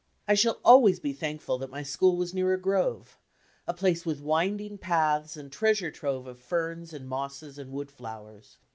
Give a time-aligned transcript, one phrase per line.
[0.27, 3.19] I shall always be thankful that my school was near a grove
[3.67, 8.57] a place with winding paths and treasure trove of ferns and mosses and wood flowers.